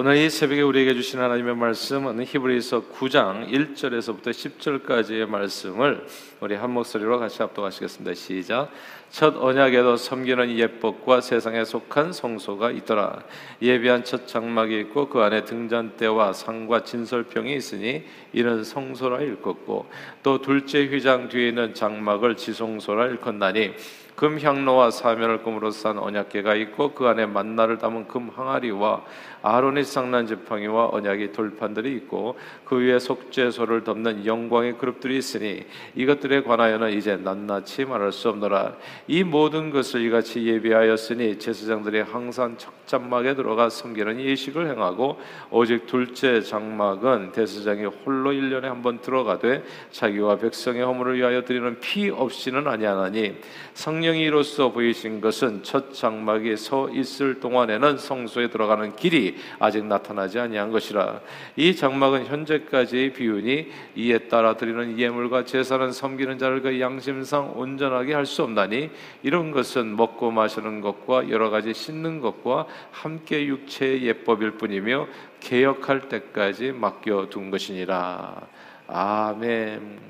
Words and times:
오늘 0.00 0.16
이 0.16 0.30
새벽에 0.30 0.62
우리에게 0.62 0.94
주신 0.94 1.18
하나님의 1.18 1.56
말씀은 1.56 2.24
히브리서 2.24 2.84
9장 2.92 3.50
1절에서부터 3.50 4.26
10절까지의 4.26 5.26
말씀을 5.26 6.06
우리 6.38 6.54
한 6.54 6.70
목소리로 6.70 7.18
같이 7.18 7.42
합독하시겠습니다. 7.42 8.14
시작. 8.14 8.70
첫 9.10 9.36
언약에도 9.36 9.96
섬기는 9.96 10.56
예법과 10.56 11.20
세상에 11.20 11.64
속한 11.64 12.12
성소가 12.12 12.70
있더라. 12.70 13.24
예비한 13.60 14.04
첫 14.04 14.28
장막이 14.28 14.78
있고 14.82 15.08
그 15.08 15.18
안에 15.18 15.44
등잔대와 15.44 16.32
상과 16.32 16.84
진설병이 16.84 17.56
있으니 17.56 18.04
이는 18.32 18.62
성소라 18.62 19.22
일컫고 19.22 19.86
또 20.22 20.40
둘째 20.40 20.86
휘장 20.86 21.28
뒤에 21.28 21.48
있는 21.48 21.74
장막을 21.74 22.36
지성소라 22.36 23.06
일컫나니 23.06 23.74
금 24.18 24.40
향로와 24.40 24.90
사면을 24.90 25.44
금으로 25.44 25.70
싼 25.70 25.96
언약궤가 25.96 26.56
있고 26.56 26.92
그 26.92 27.06
안에 27.06 27.26
만나를 27.26 27.78
담은 27.78 28.08
금 28.08 28.30
항아리와 28.34 29.04
아론이 29.42 29.84
쌍난 29.84 30.26
지팡이와 30.26 30.88
언약의 30.90 31.30
돌판들이 31.30 31.92
있고 31.98 32.36
그 32.64 32.80
위에 32.80 32.98
속죄소를 32.98 33.84
덮는 33.84 34.26
영광의 34.26 34.76
그룹들이 34.78 35.16
있으니 35.16 35.62
이것들에 35.94 36.42
관하여는 36.42 36.90
이제 36.94 37.14
낱낱이 37.16 37.84
말할 37.84 38.10
수 38.10 38.28
없노라. 38.30 38.74
이 39.06 39.22
모든 39.22 39.70
것을 39.70 40.00
이같이 40.00 40.44
예비하였으니 40.44 41.38
제사장들이 41.38 42.00
항상 42.00 42.56
척장막에 42.58 43.36
들어가 43.36 43.68
섬기는 43.70 44.18
예식을 44.18 44.68
행하고 44.68 45.20
오직 45.52 45.86
둘째 45.86 46.40
장막은 46.40 47.30
대사장이 47.30 47.84
홀로 47.84 48.32
일년에 48.32 48.66
한 48.66 48.82
번 48.82 49.00
들어가되 49.00 49.62
자기와 49.92 50.38
백성의 50.38 50.82
허물을 50.82 51.16
위하여 51.16 51.44
드리는 51.44 51.78
피 51.80 52.10
없이는 52.10 52.66
아니하나니 52.66 53.36
성령 53.74 54.07
이 54.14 54.22
이로써 54.22 54.70
보이신 54.70 55.20
것은 55.20 55.62
첫 55.62 55.92
장막이 55.92 56.56
서 56.56 56.88
있을 56.90 57.40
동안에는 57.40 57.98
성소에 57.98 58.50
들어가는 58.50 58.94
길이 58.96 59.36
아직 59.58 59.84
나타나지 59.84 60.38
아니한 60.38 60.70
것이라 60.70 61.20
이 61.56 61.74
장막은 61.74 62.26
현재까지의 62.26 63.12
비유니 63.14 63.68
이에 63.96 64.18
따라 64.28 64.56
드리는 64.56 64.98
예물과 64.98 65.44
제사는 65.44 65.90
섬기는 65.92 66.38
자를 66.38 66.62
그 66.62 66.80
양심상 66.80 67.58
온전하게 67.58 68.14
할 68.14 68.28
수 68.28 68.44
없나니 68.44 68.90
이런 69.22 69.50
것은 69.50 69.96
먹고 69.96 70.30
마시는 70.30 70.80
것과 70.80 71.30
여러 71.30 71.50
가지 71.50 71.74
씻는 71.74 72.20
것과 72.20 72.66
함께 72.92 73.46
육체의 73.46 74.04
예법일 74.04 74.52
뿐이며 74.52 75.08
개혁할 75.40 76.08
때까지 76.08 76.72
맡겨 76.72 77.28
둔 77.30 77.50
것이니라 77.50 78.46
아멘. 78.86 80.07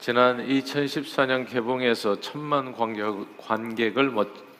지난 0.00 0.38
2014년 0.48 1.46
개봉해서 1.46 2.20
천만 2.20 2.72
관객, 2.72 3.98
을 3.98 4.10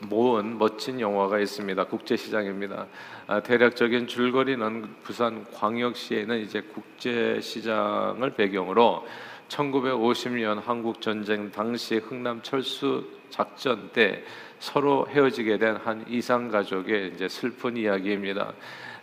모은 0.00 0.58
멋진 0.58 1.00
영화가 1.00 1.38
있습니다. 1.38 1.83
국제시장입니다. 1.84 2.86
아, 3.27 3.41
대략적인 3.41 4.06
줄거리는 4.06 4.96
부산 5.02 5.46
광역시에 5.55 6.27
는 6.27 6.41
이제 6.41 6.61
국제시장을 6.61 8.34
배경으로 8.34 9.06
1950년 9.48 10.62
한국 10.62 11.00
전쟁 11.00 11.50
당시 11.50 11.96
흥남 11.96 12.42
철수 12.42 13.02
작전 13.30 13.88
때 13.92 14.22
서로 14.58 15.06
헤어지게 15.08 15.56
된 15.56 15.78
한 15.83 16.05
이상 16.06 16.50
가족의 16.50 17.12
이제 17.14 17.28
슬픈 17.28 17.78
이야기입니다. 17.78 18.52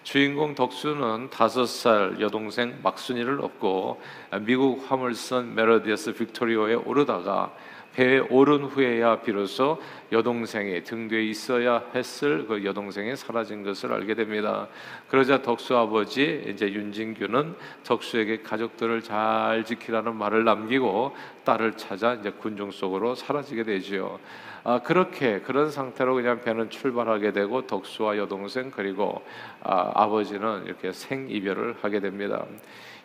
주인공 0.08 0.56
덕수는 0.56 1.32
다섯 1.32 1.66
살 1.66 2.22
여동생 2.22 2.80
막순이를 2.82 3.42
얻고 3.42 4.00
미국 4.44 4.90
화물선 4.90 5.54
메로디어스 5.54 6.14
빅토리오에 6.14 6.76
오르다가 6.76 7.54
배에 7.98 8.20
오른 8.30 8.66
후에야 8.66 9.22
비로소 9.22 9.82
여동생이 10.12 10.84
등 10.84 11.08
뒤에 11.08 11.24
있어야 11.24 11.84
했을 11.96 12.46
그 12.46 12.64
여동생이 12.64 13.16
사라진 13.16 13.64
것을 13.64 13.92
알게 13.92 14.14
됩니다. 14.14 14.68
그러자 15.08 15.42
덕수 15.42 15.76
아버지 15.76 16.44
이제 16.48 16.72
윤진규는 16.72 17.56
덕수에게 17.84 18.44
가족들을 18.44 19.02
잘 19.02 19.64
지키라는 19.66 20.16
말을 20.16 20.44
남기고 20.44 21.16
딸을 21.44 21.74
찾아 21.74 22.14
이제 22.14 22.30
군중 22.30 22.70
속으로 22.70 23.16
사라지게 23.16 23.64
되지요. 23.64 24.20
아, 24.64 24.80
그렇게 24.84 25.40
그런 25.40 25.72
상태로 25.72 26.14
그냥 26.14 26.44
배는 26.44 26.70
출발하게 26.70 27.32
되고 27.32 27.66
덕수와 27.66 28.18
여동생 28.18 28.70
그리고 28.70 29.24
아, 29.64 30.08
버지는 30.08 30.66
이렇게 30.68 30.92
생이별을 30.92 31.78
하게 31.82 32.00
됩니다. 32.00 32.46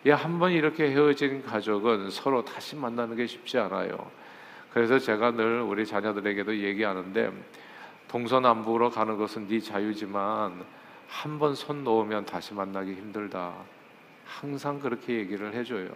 한번 0.07 0.51
이렇게 0.51 0.91
헤어진 0.91 1.41
가족은 1.41 2.11
서로 2.11 2.45
다시 2.45 2.75
만나는 2.75 3.15
게 3.15 3.25
쉽지 3.25 3.57
않아요. 3.57 4.22
그래서 4.73 4.97
제가 4.97 5.31
늘 5.31 5.61
우리 5.61 5.85
자녀들에게도 5.85 6.57
얘기하는데 6.57 7.31
동서남북으로 8.07 8.89
가는 8.89 9.17
것은 9.17 9.47
네 9.47 9.59
자유지만 9.59 10.65
한 11.07 11.37
번 11.39 11.53
손 11.53 11.83
놓으면 11.83 12.25
다시 12.25 12.53
만나기 12.55 12.93
힘들다. 12.93 13.53
항상 14.25 14.79
그렇게 14.79 15.13
얘기를 15.13 15.53
해줘요. 15.53 15.89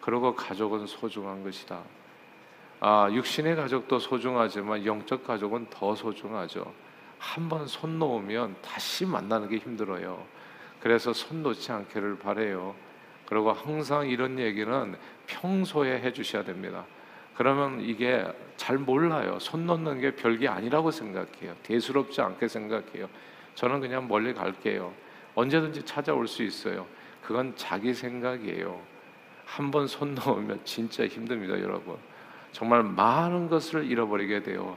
그리고 0.00 0.34
가족은 0.34 0.86
소중한 0.86 1.44
것이다. 1.44 1.80
아, 2.80 3.08
육신의 3.12 3.54
가족도 3.56 3.98
소중하지만 4.00 4.84
영적 4.84 5.24
가족은 5.24 5.66
더 5.70 5.94
소중하죠. 5.94 6.72
한 7.18 7.48
번 7.48 7.66
손 7.66 7.98
놓으면 7.98 8.56
다시 8.62 9.06
만나는 9.06 9.48
게 9.48 9.58
힘들어요. 9.58 10.24
그래서 10.80 11.12
손 11.12 11.42
놓지 11.42 11.70
않기를 11.70 12.18
바래요. 12.18 12.74
그리고 13.26 13.52
항상 13.52 14.08
이런 14.08 14.38
얘기는 14.38 14.96
평소에 15.26 16.00
해 16.00 16.12
주셔야 16.12 16.42
됩니다. 16.42 16.86
그러면 17.44 17.80
이게 17.80 18.22
잘 18.58 18.76
몰라요. 18.76 19.38
손 19.40 19.64
놓는 19.64 19.98
게 20.02 20.14
별게 20.14 20.46
아니라고 20.46 20.90
생각해요. 20.90 21.54
대수롭지 21.62 22.20
않게 22.20 22.46
생각해요. 22.46 23.08
저는 23.54 23.80
그냥 23.80 24.06
멀리 24.06 24.34
갈게요. 24.34 24.92
언제든지 25.34 25.86
찾아올 25.86 26.28
수 26.28 26.42
있어요. 26.42 26.84
그건 27.22 27.54
자기 27.56 27.94
생각이에요. 27.94 28.78
한 29.46 29.70
번 29.70 29.86
손 29.86 30.14
놓으면 30.14 30.60
진짜 30.64 31.06
힘듭니다, 31.06 31.58
여러분. 31.62 31.96
정말 32.52 32.82
많은 32.82 33.48
것을 33.48 33.90
잃어버리게 33.90 34.42
돼요. 34.42 34.76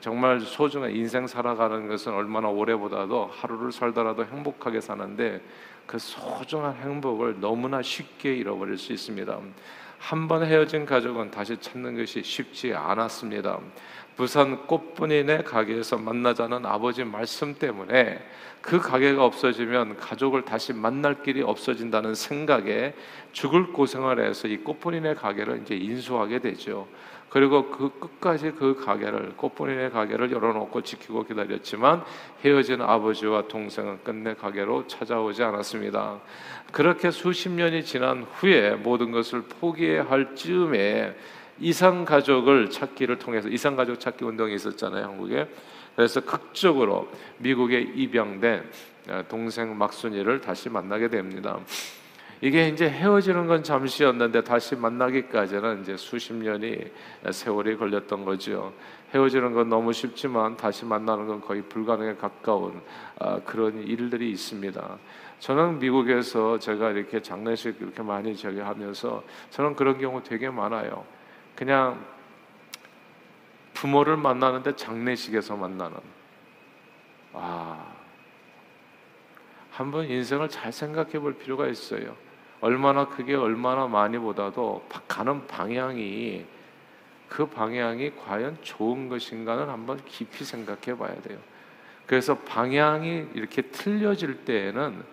정말 0.00 0.40
소중한 0.40 0.90
인생 0.90 1.28
살아가는 1.28 1.86
것은 1.86 2.12
얼마나 2.12 2.48
오래보다도 2.48 3.26
하루를 3.26 3.70
살더라도 3.70 4.24
행복하게 4.24 4.80
사는데 4.80 5.40
그 5.86 6.00
소중한 6.00 6.74
행복을 6.74 7.38
너무나 7.38 7.82
쉽게 7.82 8.34
잃어버릴 8.34 8.78
수 8.78 8.92
있습니다. 8.92 9.38
한 10.04 10.28
번 10.28 10.44
헤어진 10.44 10.84
가족은 10.84 11.30
다시 11.30 11.56
찾는 11.56 11.96
것이 11.96 12.22
쉽지 12.22 12.74
않았습니다. 12.74 13.58
부산 14.16 14.66
꽃분이네 14.66 15.44
가게에서 15.44 15.96
만나자는 15.96 16.66
아버지 16.66 17.04
말씀 17.04 17.54
때문에 17.54 18.22
그 18.60 18.78
가게가 18.78 19.24
없어지면 19.24 19.96
가족을 19.96 20.44
다시 20.44 20.74
만날 20.74 21.22
길이 21.22 21.40
없어진다는 21.40 22.14
생각에 22.14 22.92
죽을 23.32 23.72
고생을 23.72 24.22
해서 24.22 24.46
이 24.46 24.58
꽃분이네 24.58 25.14
가게를 25.14 25.62
이제 25.62 25.74
인수하게 25.74 26.40
되죠. 26.40 26.86
그리고 27.34 27.68
그 27.68 27.90
끝까지 27.98 28.52
그 28.52 28.76
가게를 28.76 29.36
꽃분이네 29.36 29.90
가게를 29.90 30.30
열어놓고 30.30 30.82
지키고 30.82 31.24
기다렸지만 31.24 32.04
헤어진 32.44 32.80
아버지와 32.80 33.48
동생은 33.48 34.04
끝내 34.04 34.34
가게로 34.34 34.86
찾아오지 34.86 35.42
않았습니다. 35.42 36.20
그렇게 36.70 37.10
수십 37.10 37.48
년이 37.48 37.84
지난 37.84 38.22
후에 38.34 38.76
모든 38.76 39.10
것을 39.10 39.42
포기해야 39.42 40.04
할 40.04 40.36
즈음에 40.36 41.16
이상 41.58 42.04
가족을 42.04 42.70
찾기를 42.70 43.18
통해서 43.18 43.48
이상 43.48 43.74
가족 43.74 43.98
찾기 43.98 44.24
운동이 44.24 44.54
있었잖아요 44.54 45.02
한국에 45.02 45.48
그래서 45.96 46.20
극적으로 46.20 47.08
미국에 47.38 47.80
입양된 47.80 48.62
동생 49.28 49.76
막순이를 49.76 50.40
다시 50.40 50.68
만나게 50.68 51.08
됩니다. 51.08 51.58
이게 52.44 52.68
이제 52.68 52.90
헤어지는 52.90 53.46
건 53.46 53.62
잠시였는데 53.62 54.44
다시 54.44 54.76
만나기까지는 54.76 55.80
이제 55.80 55.96
수십 55.96 56.34
년이 56.34 56.78
세월이 57.30 57.78
걸렸던 57.78 58.26
거죠. 58.26 58.74
헤어지는 59.14 59.54
건 59.54 59.70
너무 59.70 59.94
쉽지만 59.94 60.54
다시 60.54 60.84
만나는 60.84 61.26
건 61.26 61.40
거의 61.40 61.62
불가능에 61.62 62.16
가까운 62.16 62.82
아, 63.18 63.40
그런 63.46 63.82
일들이 63.82 64.30
있습니다. 64.30 64.98
저는 65.38 65.78
미국에서 65.78 66.58
제가 66.58 66.90
이렇게 66.90 67.22
장례식 67.22 67.78
이렇게 67.80 68.02
많이 68.02 68.36
저기 68.36 68.60
하면서 68.60 69.24
저는 69.48 69.74
그런 69.74 69.98
경우 69.98 70.22
되게 70.22 70.50
많아요. 70.50 71.02
그냥 71.56 72.04
부모를 73.72 74.18
만나는데 74.18 74.76
장례식에서 74.76 75.56
만나는. 75.56 75.96
아, 77.32 77.86
한번 79.70 80.04
인생을 80.04 80.50
잘 80.50 80.70
생각해 80.70 81.18
볼 81.20 81.38
필요가 81.38 81.66
있어요. 81.68 82.22
얼마나 82.64 83.06
크게 83.06 83.34
얼마나 83.34 83.86
많이보다도 83.86 84.86
가는 85.06 85.46
방향이 85.46 86.46
그 87.28 87.44
방향이 87.44 88.12
과연 88.16 88.56
좋은 88.62 89.10
것인가는 89.10 89.68
한번 89.68 90.02
깊이 90.06 90.46
생각해 90.46 90.96
봐야 90.96 91.14
돼요. 91.20 91.38
그래서 92.06 92.38
방향이 92.38 93.26
이렇게 93.34 93.60
틀려질 93.60 94.46
때에는 94.46 95.04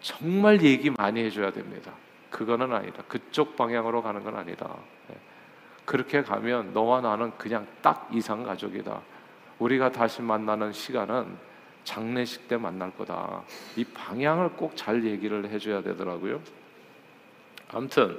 정말 0.00 0.62
얘기 0.62 0.88
많이 0.88 1.22
해줘야 1.24 1.50
됩니다. 1.50 1.92
그거는 2.30 2.72
아니다. 2.72 3.02
그쪽 3.06 3.54
방향으로 3.54 4.02
가는 4.02 4.24
건 4.24 4.36
아니다. 4.36 4.74
네. 5.08 5.16
그렇게 5.84 6.22
가면 6.22 6.72
너와 6.72 7.02
나는 7.02 7.36
그냥 7.36 7.66
딱 7.82 8.08
이상 8.14 8.44
가족이다. 8.44 8.98
우리가 9.58 9.92
다시 9.92 10.22
만나는 10.22 10.72
시간은 10.72 11.36
장례식 11.84 12.48
때 12.48 12.56
만날 12.56 12.90
거다. 12.92 13.42
이 13.76 13.84
방향을 13.84 14.52
꼭 14.52 14.74
잘 14.74 15.04
얘기를 15.04 15.50
해줘야 15.50 15.82
되더라고요. 15.82 16.40
아무튼 17.72 18.18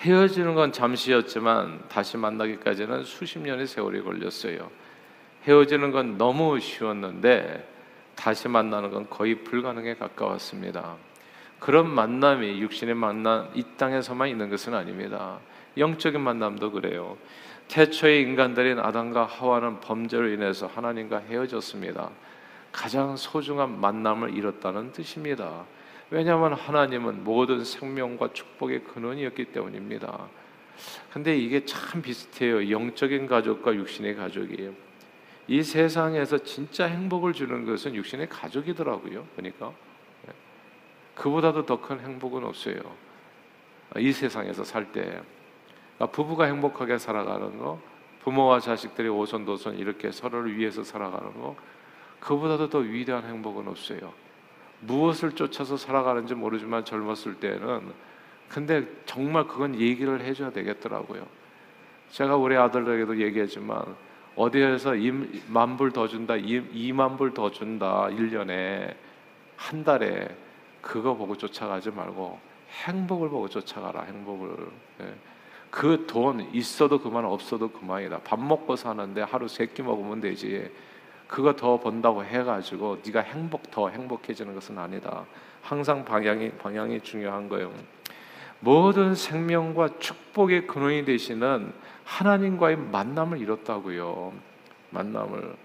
헤어지는 0.00 0.54
건 0.54 0.72
잠시였지만 0.72 1.84
다시 1.88 2.16
만나기까지는 2.16 3.04
수십 3.04 3.38
년의 3.38 3.66
세월이 3.66 4.02
걸렸어요. 4.02 4.70
헤어지는 5.44 5.90
건 5.90 6.18
너무 6.18 6.58
쉬웠는데 6.60 7.66
다시 8.14 8.48
만나는 8.48 8.90
건 8.90 9.08
거의 9.08 9.42
불가능에 9.42 9.94
가까웠습니다. 9.94 10.96
그런 11.58 11.88
만남이 11.88 12.60
육신의 12.60 12.94
만남 12.94 13.50
이 13.54 13.64
땅에서만 13.76 14.28
있는 14.28 14.50
것은 14.50 14.74
아닙니다. 14.74 15.38
영적인 15.76 16.20
만남도 16.20 16.72
그래요. 16.72 17.16
태초의 17.68 18.22
인간들인 18.22 18.78
아담과 18.78 19.24
하와는 19.24 19.80
범죄로 19.80 20.28
인해서 20.28 20.66
하나님과 20.66 21.18
헤어졌습니다. 21.18 22.10
가장 22.72 23.16
소중한 23.16 23.80
만남을 23.80 24.36
잃었다는 24.36 24.92
뜻입니다. 24.92 25.64
왜냐하면 26.10 26.52
하나님은 26.52 27.24
모든 27.24 27.64
생명과 27.64 28.32
축복의 28.32 28.84
근원이었기 28.84 29.46
때문입니다. 29.46 30.28
근데 31.12 31.36
이게 31.36 31.64
참 31.64 32.02
비슷해요. 32.02 32.70
영적인 32.70 33.26
가족과 33.26 33.74
육신의 33.74 34.14
가족이에요. 34.16 34.72
이 35.48 35.62
세상에서 35.62 36.38
진짜 36.38 36.86
행복을 36.86 37.32
주는 37.32 37.64
것은 37.64 37.94
육신의 37.94 38.28
가족이더라고요. 38.28 39.26
그러니까 39.36 39.72
그보다도 41.14 41.64
더 41.66 41.80
큰 41.80 42.00
행복은 42.00 42.44
없어요. 42.44 42.76
이 43.96 44.12
세상에서 44.12 44.64
살 44.64 44.92
때. 44.92 45.02
그러니까 45.96 46.06
부부가 46.14 46.44
행복하게 46.44 46.98
살아가는 46.98 47.56
거, 47.58 47.80
부모와 48.22 48.60
자식들이 48.60 49.08
오손도손 49.08 49.78
이렇게 49.78 50.10
서로를 50.10 50.56
위해서 50.56 50.82
살아가는 50.84 51.32
거, 51.40 51.56
그보다도 52.20 52.68
더 52.68 52.78
위대한 52.78 53.24
행복은 53.24 53.66
없어요. 53.68 54.12
무엇을 54.80 55.32
쫓아서 55.32 55.76
살아가는지 55.76 56.34
모르지만 56.34 56.84
젊었을 56.84 57.36
때는 57.40 57.92
근데 58.48 58.86
정말 59.06 59.46
그건 59.46 59.74
얘기를 59.80 60.20
해줘야 60.20 60.50
되겠더라고요. 60.50 61.26
제가 62.10 62.36
우리 62.36 62.56
아들에게도 62.56 63.20
얘기했지만 63.20 63.96
어디에서 64.36 64.92
만불 65.48 65.92
더 65.92 66.06
준다, 66.06 66.34
2만 66.34 67.16
불 67.18 67.32
더 67.34 67.50
준다, 67.50 68.06
1년에 68.10 68.94
한 69.56 69.82
달에 69.82 70.28
그거 70.82 71.14
보고 71.14 71.36
쫓아가지 71.36 71.90
말고 71.90 72.38
행복을 72.84 73.28
보고 73.30 73.48
쫓아가라, 73.48 74.02
행복을. 74.02 74.68
예. 75.00 75.14
그돈 75.70 76.50
있어도 76.54 77.00
그만 77.00 77.24
없어도 77.24 77.70
그만이다. 77.70 78.18
밥 78.20 78.38
먹고 78.40 78.76
사는데 78.76 79.22
하루 79.22 79.48
세 79.48 79.66
끼 79.66 79.82
먹으면 79.82 80.20
되지. 80.20 80.70
그거 81.26 81.54
더 81.54 81.78
번다고 81.80 82.24
해가지고 82.24 82.98
네가 83.04 83.20
행복 83.20 83.70
더 83.70 83.88
행복해지는 83.88 84.54
것은 84.54 84.78
아니다. 84.78 85.24
항상 85.62 86.04
방향이 86.04 86.50
방향이 86.52 87.00
중요한 87.00 87.48
거예요. 87.48 87.72
모든 88.60 89.14
생명과 89.14 89.98
축복의 89.98 90.66
근원이 90.66 91.04
되시는 91.04 91.72
하나님과의 92.04 92.76
만남을 92.76 93.38
잃었다고요. 93.38 94.32
만남을. 94.90 95.56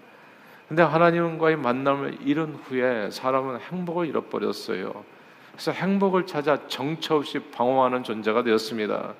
근데 0.68 0.82
하나님과의 0.82 1.56
만남을 1.56 2.18
잃은 2.22 2.54
후에 2.64 3.10
사람은 3.10 3.60
행복을 3.60 4.06
잃어버렸어요. 4.06 5.04
그래서 5.52 5.70
행복을 5.70 6.26
찾아 6.26 6.66
정처 6.66 7.16
없이 7.16 7.38
방황하는 7.38 8.02
존재가 8.02 8.42
되었습니다. 8.42 9.14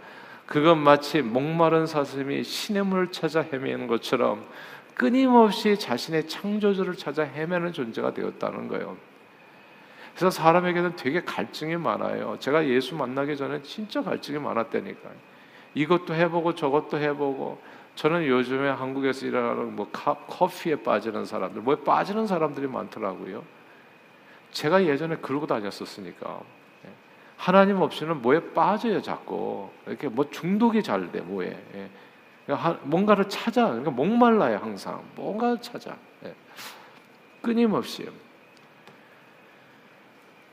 그건 0.47 0.79
마치 0.79 1.23
목마른 1.23 1.87
사슴이 1.87 2.43
시냇물을 2.43 3.13
찾아 3.13 3.43
헤매는 3.43 3.87
것처럼 3.87 4.45
끊임없이 4.95 5.79
자신의 5.79 6.29
창조주를 6.29 6.95
찾아 6.95 7.23
헤매는 7.23 7.73
존재가 7.73 8.15
되었다는 8.15 8.69
거예요. 8.69 8.97
그래서 10.15 10.31
사람에게는 10.31 10.97
되게 10.97 11.23
갈증이 11.23 11.77
많아요. 11.77 12.37
제가 12.39 12.67
예수 12.67 12.95
만나기 12.95 13.37
전에 13.37 13.63
진짜 13.63 14.03
갈증이 14.03 14.39
많았다니까요. 14.39 15.15
이것도 15.75 16.15
해보고 16.15 16.55
저것도 16.55 16.99
해보고 16.99 17.61
저는 17.95 18.27
요즘에 18.27 18.71
한국에서 18.71 19.27
일하는 19.27 19.75
뭐 19.77 19.89
카, 19.91 20.15
커피에 20.15 20.77
빠지는 20.77 21.25
사람들, 21.25 21.63
뭐에 21.63 21.77
빠지는 21.85 22.27
사람들이 22.27 22.67
많더라고요. 22.67 23.43
제가 24.51 24.85
예전에 24.85 25.17
그러고 25.17 25.47
다녔었으니까 25.47 26.41
하나님 27.43 27.83
없이는 27.83 28.23
뭐에 28.23 28.53
빠져요 28.53 29.03
자꾸 29.03 29.69
이렇게 29.87 30.07
뭐 30.07 30.31
중독이 30.31 30.81
잘 30.81 31.11
돼 31.11 31.21
뭐에 31.21 31.49
예. 31.75 31.91
그러니까 32.47 32.79
뭔가를 32.83 33.29
찾아 33.29 33.69
그러니까 33.69 33.91
목말라요 33.91 34.59
항상 34.59 35.03
뭔가를 35.15 35.61
찾아 35.61 35.97
예. 36.25 36.35
끊임없이 37.41 38.09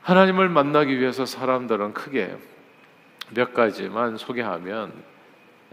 하나님을 0.02 0.48
만나기 0.48 0.98
위해서 0.98 1.26
사람들은 1.26 1.94
크게 1.94 2.36
몇 3.30 3.54
가지만 3.54 4.16
소개하면 4.16 4.92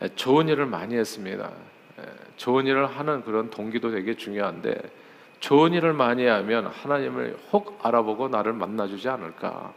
예, 0.01 0.09
좋은 0.09 0.47
일을 0.47 0.65
많이 0.65 0.95
했습니다. 0.95 1.51
좋은 2.35 2.67
일을 2.67 2.85
하는 2.85 3.23
그런 3.23 3.49
동기도 3.49 3.89
되게 3.89 4.15
중요한데 4.15 4.77
좋은 5.39 5.73
일을 5.73 5.93
많이 5.93 6.25
하면 6.25 6.67
하나님을 6.67 7.37
혹 7.51 7.79
알아보고 7.83 8.27
나를 8.27 8.53
만나주지 8.53 9.09
않을까. 9.09 9.73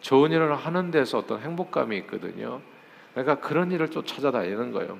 좋은 0.00 0.32
일을 0.32 0.54
하는 0.54 0.90
데서 0.90 1.18
어떤 1.18 1.40
행복감이 1.40 1.96
있거든요. 1.98 2.60
그러니까 3.14 3.36
그런 3.46 3.70
일을 3.70 3.88
또 3.90 4.02
찾아다니는 4.04 4.72
거예요. 4.72 4.98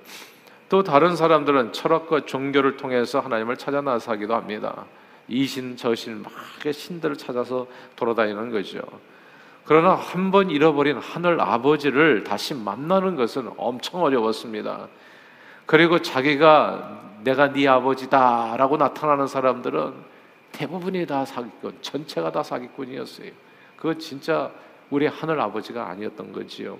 또 0.68 0.82
다른 0.82 1.14
사람들은 1.14 1.72
철학과 1.72 2.24
종교를 2.24 2.76
통해서 2.76 3.20
하나님을 3.20 3.56
찾아 3.56 3.80
나서기도 3.80 4.34
합니다. 4.34 4.86
이신 5.28 5.76
저신 5.76 6.22
막 6.22 6.32
신들을 6.72 7.16
찾아서 7.16 7.66
돌아다니는 7.96 8.50
거죠. 8.50 8.80
그러나 9.64 9.94
한 9.94 10.30
번 10.30 10.50
잃어버린 10.50 10.98
하늘 10.98 11.40
아버지를 11.40 12.24
다시 12.24 12.54
만나는 12.54 13.16
것은 13.16 13.50
엄청 13.56 14.02
어려웠습니다. 14.02 14.88
그리고 15.66 16.00
자기가 16.00 17.00
내가 17.24 17.52
네 17.52 17.66
아버지다라고 17.66 18.76
나타나는 18.76 19.26
사람들은 19.26 19.94
대부분이 20.52 21.06
다 21.06 21.24
사기꾼, 21.24 21.78
전체가 21.80 22.30
다 22.30 22.42
사기꾼이었어요. 22.42 23.30
그거 23.76 23.94
진짜 23.94 24.50
우리 24.90 25.06
하늘 25.06 25.40
아버지가 25.40 25.88
아니었던 25.88 26.32
거지요. 26.32 26.78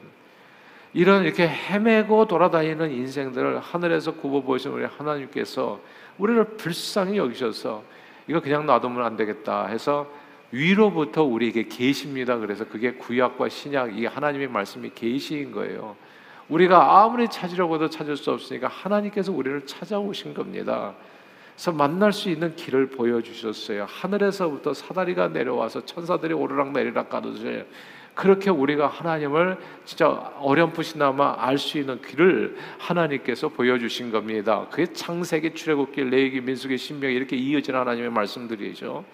이런 0.95 1.25
이렇게 1.25 1.47
헤매고 1.49 2.27
돌아다니는 2.27 2.93
인생들을 2.93 3.59
하늘에서 3.59 4.15
굽어 4.15 4.43
보신 4.43 4.71
우리 4.71 4.85
하나님께서 4.85 5.81
우리를 6.19 6.57
불쌍히 6.57 7.19
여기셔서 7.19 7.83
이거 8.29 8.41
그냥 8.41 8.65
놔두면 8.65 9.05
안 9.05 9.17
되겠다 9.17 9.67
해서 9.67 10.09
위로부터 10.53 11.25
우리에게 11.25 11.67
계십니다. 11.67 12.39
그래서 12.39 12.65
그게 12.65 12.93
구약과 12.93 13.49
신약 13.49 13.99
이 13.99 14.07
하나님의 14.07 14.47
말씀이 14.47 14.93
계시인 14.95 15.51
거예요. 15.51 15.97
우리가 16.49 17.03
아무리 17.03 17.27
찾으려고도 17.27 17.91
찾을 17.91 18.17
수 18.17 18.31
없으니까 18.31 18.69
하나님께서 18.69 19.33
우리를 19.33 19.67
찾아오신 19.67 20.33
겁니다. 20.33 20.95
그래서 21.55 21.73
만날 21.73 22.13
수 22.13 22.31
있는 22.31 22.55
길을 22.55 22.91
보여주셨어요. 22.91 23.87
하늘에서부터 23.89 24.75
사다리가 24.75 25.29
내려와서 25.29 25.85
천사들이 25.85 26.35
오르락 26.35 26.71
내리락 26.71 27.09
가듯이 27.09 27.65
그렇게 28.15 28.49
우리가 28.51 28.87
하나님을 28.87 29.59
진짜 29.85 30.09
어렴풋이나마 30.39 31.37
알 31.39 31.59
수 31.59 31.79
있는 31.79 32.01
길을 32.01 32.57
하나님께서 32.79 33.49
보여주신 33.49 34.13
겁니다. 34.13 34.67
그게 34.71 34.93
창세기, 34.93 35.55
출애굽기, 35.55 36.05
레위기, 36.05 36.41
민수기, 36.41 36.79
신명기 36.79 37.15
이렇게 37.15 37.37
이어진 37.37 37.75
하나님의 37.75 38.11
말씀들이죠. 38.11 39.05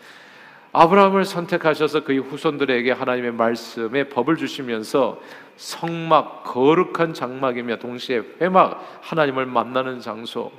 아브라함을 0.72 1.24
선택하셔서 1.24 2.04
그의 2.04 2.18
후손들에게 2.18 2.92
하나님의 2.92 3.32
말씀의 3.32 4.08
법을 4.10 4.36
주시면서 4.36 5.20
성막 5.56 6.44
거룩한 6.44 7.12
장막이며 7.12 7.78
동시에 7.78 8.22
회막 8.40 9.00
하나님을 9.00 9.46
만나는 9.46 10.00
장소 10.00 10.52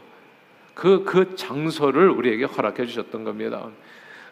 그, 0.74 1.03
그 1.05 1.36
장소를 1.36 2.10
우리에게 2.10 2.45
허락해 2.45 2.86
주셨던 2.86 3.24
겁니다. 3.24 3.67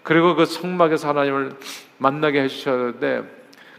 그리고 0.03 0.35
그 0.35 0.45
성막에서 0.45 1.09
하나님을 1.09 1.53
만나게 1.97 2.41
해 2.41 2.47
주셨는데 2.47 3.23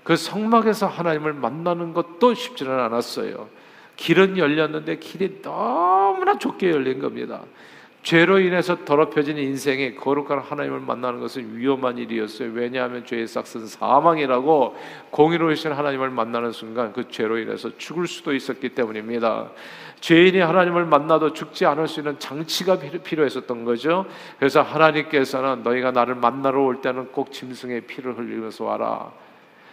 그 0.03 0.17
성막에서 0.17 0.87
하나님을 0.87 1.33
만나는 1.35 1.93
것도 1.93 2.35
쉽지는 2.35 2.79
않았어요. 2.79 3.49
길은 3.97 4.39
열렸는데 4.39 4.99
길이 4.99 5.43
너무나 5.43 6.39
좁게 6.39 6.71
열린 6.71 7.01
겁니다. 7.01 7.43
죄로 8.03 8.39
인해서 8.41 8.83
더럽혀진 8.87 9.37
인생에 9.37 9.95
거룩한 9.95 10.39
하나님을 10.39 10.81
만나는 10.81 11.21
것은 11.21 11.57
위험한 11.57 11.99
일이었어요. 11.99 12.51
왜냐하면 12.53 13.05
죄의 13.05 13.27
싹은 13.27 13.67
사망이라고 13.67 14.77
공의로우신 15.11 15.73
하나님을 15.73 16.09
만나는 16.09 16.53
순간 16.53 16.95
그 16.95 17.09
죄로 17.11 17.37
인해서 17.37 17.77
죽을 17.77 18.07
수도 18.07 18.33
있었기 18.33 18.71
때문입니다. 18.71 19.51
죄인이 20.01 20.39
하나님을 20.39 20.87
만나도 20.87 21.35
죽지 21.35 21.67
않을 21.67 21.89
수 21.89 22.01
있는 22.01 22.19
장치가 22.19 22.79
필요했었던 22.79 23.67
거죠. 23.67 24.07
그래서 24.39 24.63
하나님께서는 24.63 25.63
너희가 25.63 25.91
나를 25.91 26.15
만나러 26.15 26.63
올 26.63 26.81
때는 26.81 27.09
꼭 27.13 27.33
짐승의 27.33 27.83
피를 27.83 28.17
흘리면서 28.17 28.65
와라. 28.65 29.13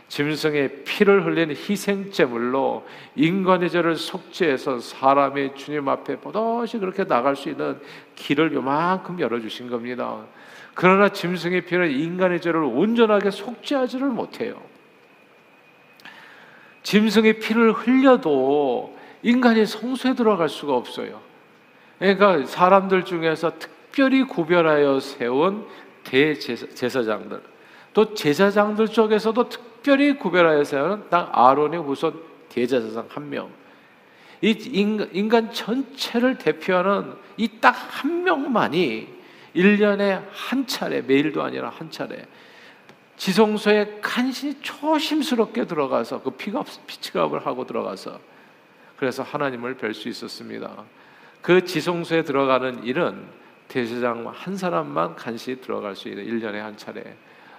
짐승의 0.07 0.83
피를 0.85 1.25
흘린 1.25 1.51
희생 1.51 2.11
제물로 2.11 2.85
인간의 3.15 3.69
죄를 3.69 3.95
속죄해서 3.95 4.79
사람의 4.79 5.55
주님 5.55 5.89
앞에 5.89 6.17
보듯이 6.17 6.79
그렇게 6.79 7.03
나갈 7.03 7.35
수 7.35 7.49
있는 7.49 7.79
길을 8.15 8.53
요만큼 8.53 9.19
열어 9.19 9.39
주신 9.39 9.69
겁니다. 9.69 10.25
그러나 10.73 11.09
짐승의 11.09 11.65
피는 11.65 11.91
인간의 11.91 12.39
죄를 12.39 12.63
온전하게 12.63 13.31
속죄하지를 13.31 14.07
못해요. 14.07 14.61
짐승의 16.83 17.39
피를 17.39 17.73
흘려도 17.73 18.95
인간이 19.23 19.65
성소에 19.65 20.13
들어갈 20.13 20.47
수가 20.47 20.73
없어요. 20.73 21.19
그러니까 21.99 22.45
사람들 22.45 23.03
중에서 23.03 23.51
특별히 23.59 24.23
구별하여 24.23 24.99
세운 25.01 25.65
대제사장들, 26.03 27.41
또 27.93 28.13
제사장들 28.13 28.87
쪽에서도 28.87 29.49
특 29.49 29.76
별히 29.87 30.17
구별하여 30.17 30.65
세운 30.65 31.09
딱 31.09 31.29
아론의 31.31 31.81
후손 31.81 32.21
대제사장 32.49 33.05
한 33.07 33.29
명. 33.29 33.49
이 34.41 34.51
인간 35.13 35.53
전체를 35.53 36.37
대표하는 36.37 37.13
이 37.37 37.47
딱 37.61 37.71
한 37.71 38.25
명만이 38.25 39.07
1년에 39.55 40.25
한 40.29 40.67
차례, 40.67 41.01
매일도 41.01 41.41
아니라 41.41 41.69
한 41.69 41.89
차례, 41.89 42.25
지성소에 43.15 43.99
간신히 44.01 44.55
조심스럽게 44.61 45.65
들어가서 45.65 46.21
그 46.21 46.31
피가 46.31 46.65
피치갑을 46.85 47.45
하고 47.45 47.65
들어가서 47.65 48.19
그래서 48.97 49.23
하나님을 49.23 49.77
뵐 49.77 49.93
수 49.93 50.09
있었습니다. 50.09 50.83
그 51.41 51.63
지성소에 51.63 52.23
들어가는 52.23 52.83
일은 52.83 53.25
대제장 53.69 54.27
한 54.35 54.57
사람만 54.57 55.15
간신히 55.15 55.61
들어갈 55.61 55.95
수 55.95 56.09
있는 56.09 56.25
1년에 56.25 56.57
한 56.57 56.75
차례. 56.75 57.15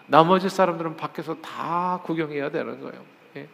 나머지 0.09 0.49
사람들은 0.49 0.97
밖에서 0.97 1.37
다 1.37 2.00
구경해야 2.05 2.50
되는 2.50 2.81
거예요. 2.81 3.00
예. 3.37 3.47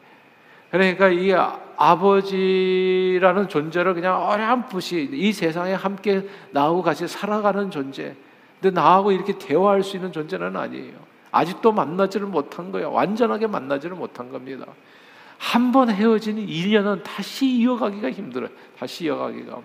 그러니까 0.71 1.09
이 1.09 1.33
아버지라는 1.77 3.49
존재를 3.49 3.95
그냥 3.95 4.23
어렴풋이 4.23 5.11
이 5.13 5.33
세상에 5.33 5.75
함께 5.75 6.29
나하고 6.51 6.83
같이 6.83 7.07
살아가는 7.07 7.71
존재. 7.71 8.17
근데 8.61 8.81
나하고 8.81 9.13
이렇게 9.13 9.37
대화할 9.39 9.83
수 9.83 9.97
있는 9.97 10.11
존재는 10.13 10.57
아니에요. 10.57 10.95
아직도 11.31 11.73
만나지를 11.73 12.27
못한 12.27 12.71
거예요. 12.73 12.93
완전하게 12.93 13.47
만나지를 13.49 13.97
못한 13.97 14.31
겁니다. 14.31 14.67
한 15.37 15.73
번 15.73 15.91
헤어진 15.91 16.39
인연은 16.39 17.03
다시 17.03 17.47
이어가기가 17.47 18.11
힘들어요. 18.13 18.51
다시 18.79 19.05
이어가기가. 19.07 19.59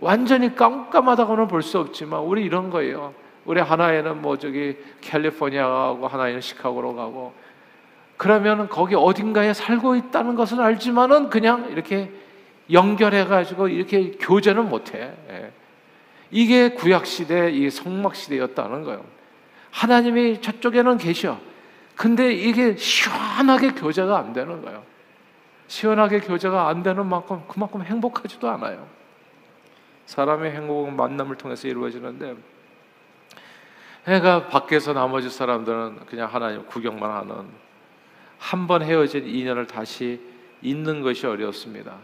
완전히 0.00 0.54
깜깜하다고는 0.54 1.46
볼 1.48 1.62
수 1.62 1.78
없지만 1.78 2.20
우리 2.20 2.44
이런 2.44 2.70
거예요. 2.70 3.14
우리 3.44 3.60
하나에는 3.60 4.22
뭐 4.22 4.38
저기 4.38 4.76
캘리포니아 5.00 5.68
가고 5.68 6.08
하나에는 6.08 6.40
시카고로 6.40 6.94
가고 6.94 7.34
그러면 8.16 8.68
거기 8.68 8.94
어딘가에 8.94 9.52
살고 9.52 9.96
있다는 9.96 10.34
것은 10.34 10.60
알지만은 10.60 11.30
그냥 11.30 11.68
이렇게 11.70 12.10
연결해 12.70 13.24
가지고 13.24 13.68
이렇게 13.68 14.12
교제는 14.12 14.68
못 14.68 14.94
해. 14.94 15.12
예. 15.30 15.52
이게 16.30 16.70
구약 16.70 17.06
시대 17.06 17.50
이 17.50 17.70
성막 17.70 18.14
시대였다는 18.14 18.84
거예요. 18.84 19.04
하나님이 19.70 20.40
저쪽에는 20.40 20.96
계셔. 20.98 21.38
근데 21.96 22.32
이게 22.32 22.76
시원하게 22.76 23.72
교제가 23.72 24.18
안 24.18 24.32
되는 24.32 24.62
거예요. 24.62 24.82
시원하게 25.66 26.20
교제가 26.20 26.68
안 26.68 26.82
되는 26.82 27.06
만큼 27.06 27.42
그만큼 27.48 27.82
행복하지도 27.82 28.48
않아요. 28.50 28.86
사람의 30.06 30.52
행복은 30.52 30.96
만남을 30.96 31.36
통해서 31.36 31.68
이루어지는데 31.68 32.36
해가 34.06 34.48
밖에서 34.48 34.92
나머지 34.92 35.30
사람들은 35.30 36.00
그냥 36.06 36.28
하나님 36.32 36.64
구경만 36.66 37.10
하는 37.10 37.46
한 38.38 38.66
번 38.66 38.82
헤어진 38.82 39.26
인연을 39.26 39.66
다시 39.66 40.20
잇는 40.60 41.00
것이 41.02 41.26
어렵습니다. 41.26 41.94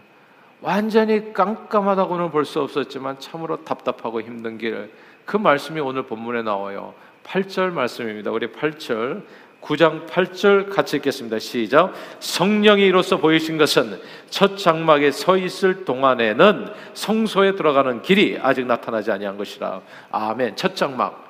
완전히 0.63 1.33
깜깜하다고는 1.33 2.31
볼 2.31 2.45
수 2.45 2.61
없었지만 2.61 3.19
참으로 3.19 3.63
답답하고 3.65 4.21
힘든 4.23 4.57
길. 4.59 4.91
그 5.25 5.37
말씀이 5.37 5.81
오늘 5.81 6.05
본문에 6.05 6.43
나와요. 6.43 6.95
8절 7.25 7.73
말씀입니다. 7.73 8.31
우리 8.31 8.47
8절 8.49 9.23
9장 9.61 10.07
8절 10.07 10.75
같이 10.75 10.97
읽겠습니다. 10.97 11.39
시작. 11.39 11.93
성령이 12.21 12.87
이로써 12.87 13.19
보이신 13.19 13.59
것은 13.59 14.01
첫 14.31 14.57
장막에 14.57 15.11
서 15.11 15.37
있을 15.37 15.85
동안에는 15.85 16.69
성소에 16.95 17.57
들어가는 17.57 18.01
길이 18.01 18.39
아직 18.41 18.65
나타나지 18.67 19.11
아니한 19.13 19.37
것이라. 19.37 19.83
아멘. 20.11 20.57
첫 20.57 20.75
장막. 20.75 21.30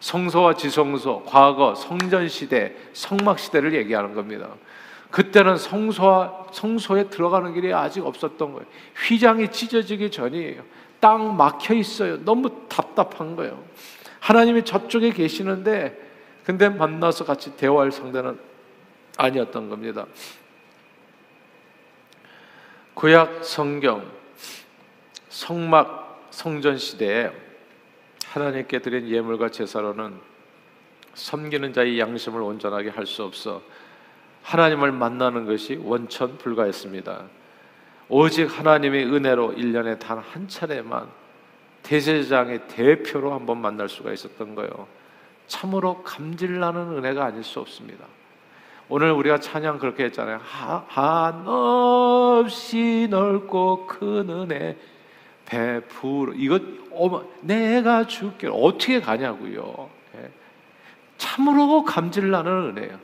성소와 0.00 0.54
지성소, 0.54 1.24
과거 1.26 1.74
성전 1.74 2.28
시대, 2.28 2.74
성막 2.92 3.38
시대를 3.38 3.74
얘기하는 3.74 4.14
겁니다. 4.14 4.48
그때는 5.10 5.56
성소와 5.56 6.46
성소에 6.52 7.10
들어가는 7.10 7.52
길이 7.54 7.72
아직 7.72 8.04
없었던 8.04 8.52
거예요. 8.52 8.66
휘장이 9.06 9.50
찢어지기 9.50 10.10
전이에요. 10.10 10.62
땅 11.00 11.36
막혀 11.36 11.74
있어요. 11.74 12.22
너무 12.24 12.50
답답한 12.68 13.36
거예요. 13.36 13.62
하나님이 14.20 14.64
저쪽에 14.64 15.10
계시는데 15.10 16.08
근데 16.44 16.68
만나서 16.68 17.24
같이 17.24 17.56
대화할 17.56 17.92
상대는 17.92 18.38
아니었던 19.16 19.68
겁니다. 19.68 20.06
구약 22.94 23.44
성경 23.44 24.04
성막 25.28 26.28
성전 26.30 26.76
시대에 26.76 27.30
하나님께 28.32 28.78
드린 28.80 29.08
예물과 29.08 29.50
제사로는 29.50 30.14
섬기는 31.14 31.72
자의 31.72 31.98
양심을 31.98 32.40
온전하게 32.40 32.90
할 32.90 33.04
수 33.06 33.24
없어 33.24 33.60
하나님을 34.42 34.92
만나는 34.92 35.46
것이 35.46 35.76
원천 35.82 36.38
불가했습니다. 36.38 37.24
오직 38.08 38.44
하나님의 38.58 39.04
은혜로 39.06 39.54
1년에 39.54 39.98
단 39.98 40.18
한 40.18 40.46
차례만 40.48 41.08
대제장의 41.82 42.68
대표로 42.68 43.32
한번 43.34 43.60
만날 43.60 43.88
수가 43.88 44.12
있었던 44.12 44.54
거예요. 44.54 44.86
참으로 45.46 46.02
감질나는 46.02 46.98
은혜가 46.98 47.24
아닐 47.24 47.42
수 47.42 47.58
없습니다. 47.60 48.04
오늘 48.88 49.10
우리가 49.12 49.40
찬양 49.40 49.78
그렇게 49.78 50.04
했잖아요. 50.04 50.40
한없이 52.08 53.08
넓고 53.10 53.86
큰 53.86 54.30
은혜 54.30 54.76
베풀 55.50 56.34
이거 56.36 56.60
어머 56.92 57.24
내가 57.40 58.06
줄게 58.06 58.48
어떻게 58.48 59.00
가냐고요. 59.00 59.90
예. 60.16 60.30
참으로 61.18 61.84
감질나는 61.84 62.76
은혜예요. 62.76 62.98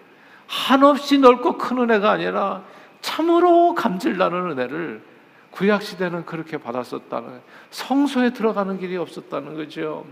한없이 0.47 1.19
넓고 1.19 1.59
큰 1.59 1.79
은혜가 1.79 2.12
아니라 2.12 2.62
참으로 3.00 3.75
감질나는 3.75 4.53
은혜를 4.53 5.03
구약 5.50 5.83
시대는 5.83 6.25
그렇게 6.25 6.59
받았었다는 6.59 7.41
성소에 7.71 8.31
들어가는 8.31 8.79
길이 8.79 8.97
없었다는 8.97 9.57
거죠. 9.57 10.07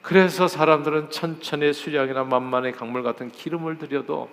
그래서 0.00 0.48
사람들은 0.48 1.10
천천히 1.10 1.74
수량이나 1.74 2.24
만만의 2.24 2.72
강물 2.72 3.02
같은 3.02 3.30
기름을 3.30 3.76
들여도 3.76 4.30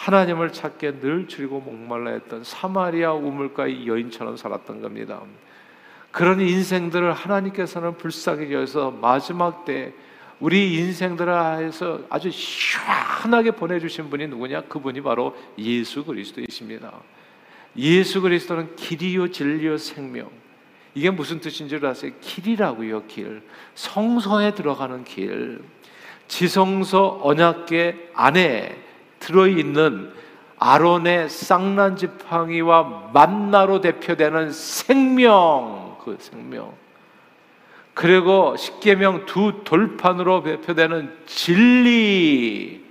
하나님을 0.00 0.50
찾게 0.50 1.00
늘 1.00 1.28
줄이고 1.28 1.60
목말라 1.60 2.12
했던 2.12 2.42
사마리아 2.42 3.12
우물가의 3.12 3.86
여인처럼 3.86 4.38
살았던 4.38 4.80
겁니다. 4.80 5.20
그런 6.10 6.40
인생들을 6.40 7.12
하나님께서는 7.12 7.98
불쌍히 7.98 8.50
여서 8.54 8.90
마지막 8.90 9.66
때 9.66 9.92
우리 10.40 10.74
인생들을 10.76 11.58
해서 11.58 12.00
아주 12.08 12.30
시원하게 12.30 13.50
보내주신 13.50 14.08
분이 14.08 14.28
누구냐? 14.28 14.62
그분이 14.62 15.02
바로 15.02 15.36
예수 15.58 16.02
그리스도이십니다. 16.02 16.92
예수 17.76 18.22
그리스도는 18.22 18.76
길이요 18.76 19.30
진리요 19.30 19.76
생명. 19.76 20.30
이게 20.94 21.10
무슨 21.10 21.40
뜻인 21.40 21.68
줄 21.68 21.84
아세요? 21.84 22.12
길이라고요, 22.22 23.06
길. 23.06 23.42
성소에 23.74 24.54
들어가는 24.54 25.04
길. 25.04 25.60
지성소 26.26 27.20
언약계 27.22 28.12
안에 28.14 28.89
들어있는 29.20 30.12
아론의 30.58 31.30
쌍난 31.30 31.96
지팡이와 31.96 33.10
만나로 33.14 33.80
대표되는 33.80 34.52
생명, 34.52 35.96
그 36.04 36.16
생명. 36.18 36.72
그리고 37.94 38.56
십계명 38.56 39.24
두 39.26 39.62
돌판으로 39.64 40.42
대표되는 40.42 41.16
진리. 41.26 42.84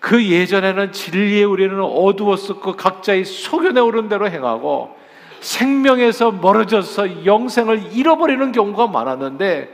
그 0.00 0.22
예전에는 0.24 0.92
진리에 0.92 1.44
우리는 1.44 1.80
어두웠었고 1.80 2.76
각자의 2.76 3.24
소견에 3.24 3.80
오른 3.80 4.08
대로 4.08 4.28
행하고 4.28 4.98
생명에서 5.40 6.30
멀어져서 6.32 7.24
영생을 7.24 7.92
잃어버리는 7.92 8.52
경우가 8.52 8.86
많았는데 8.88 9.72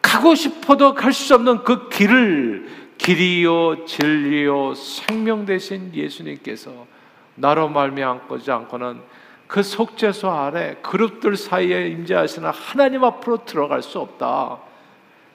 가고 0.00 0.34
싶어도 0.34 0.94
갈 0.94 1.12
수 1.12 1.34
없는 1.34 1.64
그 1.64 1.88
길을 1.88 2.83
길이요 2.98 3.84
진리요 3.84 4.74
생명 4.74 5.44
대신 5.44 5.94
예수님께서 5.94 6.86
나로 7.34 7.68
말미암지 7.68 8.50
않고는 8.50 9.00
그 9.46 9.62
속죄소 9.62 10.30
아래 10.30 10.76
그룹들 10.82 11.36
사이에 11.36 11.88
임재하시는 11.88 12.48
하나님 12.50 13.04
앞으로 13.04 13.44
들어갈 13.44 13.82
수 13.82 13.98
없다. 14.00 14.58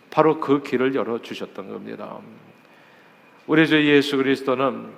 바로 0.09 0.39
그 0.39 0.63
길을 0.63 0.95
열어 0.95 1.21
주셨던 1.21 1.69
겁니다. 1.69 2.17
우리 3.45 3.67
주 3.67 3.83
예수 3.85 4.17
그리스도는 4.17 4.91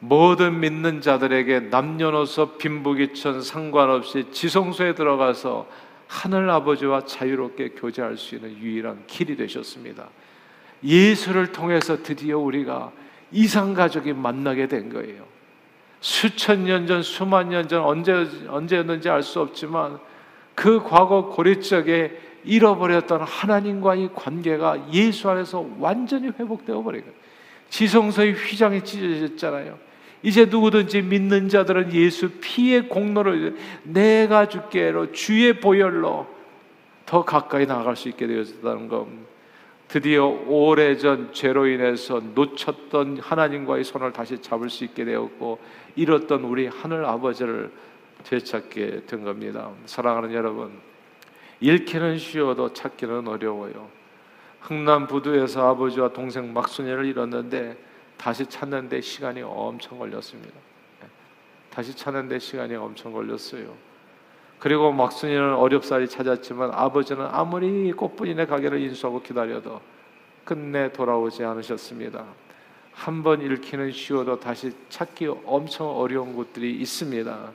모든 0.00 0.58
믿는 0.58 1.00
자들에게 1.00 1.60
남녀노소 1.60 2.58
빈부귀천 2.58 3.42
상관없이 3.42 4.26
지성소에 4.32 4.96
들어가서 4.96 5.68
하늘 6.08 6.50
아버지와 6.50 7.04
자유롭게 7.06 7.70
교제할 7.70 8.16
수 8.16 8.34
있는 8.34 8.58
유일한 8.58 9.04
길이 9.06 9.36
되셨습니다. 9.36 10.08
예수를 10.84 11.52
통해서 11.52 12.02
드디어 12.02 12.38
우리가 12.38 12.92
이상 13.30 13.74
가족이 13.74 14.12
만나게 14.12 14.66
된 14.68 14.88
거예요. 14.92 15.24
수천 16.00 16.64
년 16.64 16.86
전, 16.86 17.02
수만 17.02 17.48
년 17.48 17.68
전 17.68 17.82
언제 17.84 18.12
언제였는지 18.48 19.08
알 19.08 19.22
수 19.22 19.40
없지만 19.40 19.98
그 20.54 20.82
과거 20.82 21.26
고리 21.26 21.60
적에 21.62 22.18
잃어버렸던 22.44 23.22
하나님과의 23.22 24.10
관계가 24.14 24.92
예수 24.92 25.30
안에서 25.30 25.64
완전히 25.78 26.28
회복되어 26.28 26.82
버린 26.82 27.02
거예요. 27.02 27.14
지성소의 27.70 28.32
휘장이 28.34 28.82
찢어졌잖아요. 28.82 29.78
이제 30.24 30.44
누구든지 30.44 31.02
믿는 31.02 31.48
자들은 31.48 31.92
예수 31.94 32.30
피의 32.40 32.88
공로를 32.88 33.56
내가 33.84 34.48
주께로 34.48 35.12
주의 35.12 35.58
보혈로 35.58 36.26
더 37.06 37.24
가까이 37.24 37.66
나아갈 37.66 37.96
수 37.96 38.08
있게 38.08 38.26
되었다는 38.26 38.88
것. 38.88 39.06
드디어 39.92 40.24
오래전 40.24 41.34
죄로 41.34 41.66
인해서 41.66 42.18
놓쳤던 42.18 43.18
하나님과의 43.18 43.84
손을 43.84 44.10
다시 44.10 44.40
잡을 44.40 44.70
수 44.70 44.84
있게 44.84 45.04
되었고 45.04 45.58
잃었던 45.96 46.44
우리 46.44 46.66
하늘 46.66 47.04
아버지를 47.04 47.70
되찾게 48.24 49.02
된 49.04 49.22
겁니다. 49.22 49.70
사랑하는 49.84 50.32
여러분, 50.32 50.72
잃기는 51.60 52.16
쉬워도 52.16 52.72
찾기는 52.72 53.28
어려워요. 53.28 53.90
흥남 54.62 55.06
부두에서 55.06 55.68
아버지와 55.68 56.14
동생 56.14 56.54
막순이를 56.54 57.04
잃었는데 57.04 57.76
다시 58.16 58.46
찾는데 58.46 59.02
시간이 59.02 59.42
엄청 59.42 59.98
걸렸습니다. 59.98 60.54
예. 61.02 61.06
다시 61.68 61.94
찾는데 61.94 62.38
시간이 62.38 62.76
엄청 62.76 63.12
걸렸어요. 63.12 63.91
그리고 64.62 64.92
막순이는 64.92 65.54
어렵사리 65.56 66.06
찾았지만 66.06 66.70
아버지는 66.72 67.26
아무리 67.28 67.90
꽃분이네 67.90 68.46
가게를 68.46 68.80
인수하고 68.80 69.20
기다려도 69.20 69.80
끝내 70.44 70.92
돌아오지 70.92 71.42
않으셨습니다. 71.42 72.24
한 72.92 73.24
번 73.24 73.40
잃기는 73.40 73.90
쉬워도 73.90 74.38
다시 74.38 74.70
찾기 74.88 75.26
엄청 75.46 75.88
어려운 75.98 76.36
곳들이 76.36 76.76
있습니다. 76.76 77.50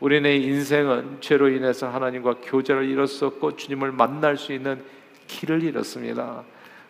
우리네 0.00 0.36
인생은 0.36 1.22
죄로 1.22 1.48
인해서 1.48 1.88
하나님과 1.88 2.34
교제를 2.42 2.84
잃었었고 2.84 3.56
주님을 3.56 3.90
만날 3.92 4.36
수 4.36 4.52
있는 4.52 4.84
길을 5.28 5.62
잃었습니다. 5.62 6.42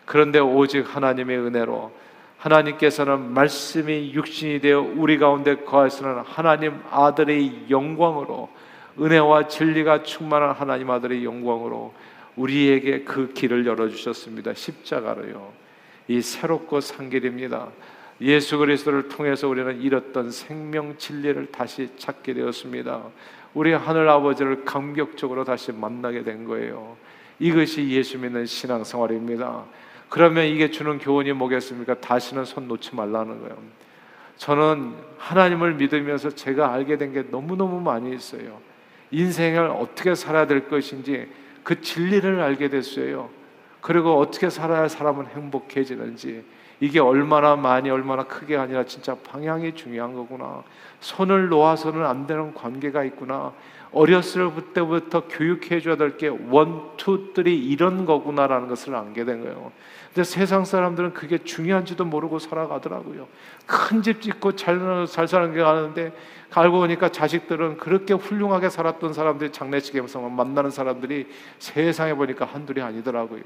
그런데 0.03 0.39
오직 0.39 0.93
하나님의 0.93 1.37
은혜로 1.37 1.89
하나님께서는 2.37 3.31
말씀이 3.33 4.11
육신이 4.13 4.59
되어 4.59 4.81
우리 4.81 5.17
가운데 5.17 5.55
거하시는 5.55 6.19
하나님 6.25 6.81
아들의 6.91 7.67
영광으로 7.69 8.49
은혜와 8.99 9.47
진리가 9.47 10.03
충만한 10.03 10.51
하나님 10.51 10.91
아들의 10.91 11.23
영광으로 11.25 11.93
우리에게 12.35 13.03
그 13.03 13.33
길을 13.33 13.65
열어 13.65 13.89
주셨습니다. 13.89 14.53
십자가로요. 14.53 15.51
이 16.07 16.21
새롭고 16.21 16.81
산 16.81 17.09
길입니다. 17.09 17.69
예수 18.21 18.57
그리스도를 18.57 19.09
통해서 19.09 19.47
우리는 19.47 19.81
잃었던 19.81 20.31
생명 20.31 20.97
진리를 20.97 21.47
다시 21.51 21.89
찾게 21.97 22.33
되었습니다. 22.33 23.01
우리 23.53 23.73
하늘 23.73 24.09
아버지를 24.09 24.65
감격적으로 24.65 25.43
다시 25.43 25.71
만나게 25.71 26.23
된 26.23 26.45
거예요. 26.45 26.95
이것이 27.39 27.87
예수 27.89 28.17
믿는 28.19 28.45
신앙생활입니다. 28.45 29.63
그러면 30.09 30.45
이게 30.45 30.69
주는 30.69 30.99
교훈이 30.99 31.33
뭐겠습니까? 31.33 31.99
다시는 31.99 32.45
손 32.45 32.67
놓지 32.67 32.95
말라는 32.95 33.41
거예요. 33.41 33.57
저는 34.37 34.93
하나님을 35.17 35.75
믿으면서 35.75 36.29
제가 36.31 36.73
알게 36.73 36.97
된 36.97 37.13
게 37.13 37.23
너무너무 37.23 37.79
많이 37.79 38.15
있어요. 38.15 38.59
인생을 39.13 39.67
어떻게 39.67 40.15
살아야 40.15 40.47
될 40.47 40.67
것인지 40.67 41.29
그 41.63 41.79
진리를 41.81 42.41
알게 42.41 42.69
됐어요. 42.69 43.29
그리고 43.79 44.17
어떻게 44.17 44.49
살아야 44.49 44.87
사람은 44.87 45.27
행복해지는지 45.27 46.43
이게 46.79 46.99
얼마나 46.99 47.55
많이 47.55 47.89
얼마나 47.89 48.23
크게 48.23 48.57
아니라 48.57 48.83
진짜 48.85 49.15
방향이 49.15 49.75
중요한 49.75 50.13
거구나. 50.13 50.63
손을 50.99 51.47
놓아서는 51.49 52.05
안 52.05 52.25
되는 52.25 52.53
관계가 52.53 53.03
있구나. 53.05 53.53
어렸을 53.93 54.51
때부터 54.73 55.27
교육해 55.27 55.79
줘야 55.79 55.95
될 55.95 56.17
게 56.17 56.27
one, 56.27 56.97
two, 56.97 57.31
three 57.35 57.57
이런 57.57 58.05
거구나라는 58.05 58.67
것을 58.67 58.95
알게 58.95 59.23
된 59.25 59.41
거예요. 59.41 59.71
근데 60.13 60.23
세상 60.23 60.65
사람들은 60.65 61.13
그게 61.13 61.37
중요한지도 61.39 62.05
모르고 62.05 62.39
살아가더라고요. 62.39 63.27
큰 63.65 64.01
집 64.01 64.21
짓고 64.21 64.55
잘, 64.55 65.05
잘 65.07 65.27
사는 65.27 65.53
게 65.53 65.61
가는데 65.61 66.11
알고 66.51 66.79
보니까 66.79 67.09
자식들은 67.09 67.77
그렇게 67.77 68.13
훌륭하게 68.13 68.69
살았던 68.69 69.13
사람들이 69.13 69.51
장례식에서 69.51 70.21
만나는 70.21 70.69
사람들이 70.69 71.27
세상에 71.57 72.13
보니까 72.13 72.45
한둘이 72.45 72.81
아니더라고요. 72.81 73.41